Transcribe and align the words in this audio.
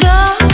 Go. 0.00 0.45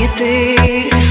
не 0.00 0.08
ты. 0.16 1.09